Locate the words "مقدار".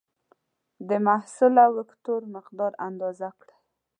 2.35-2.71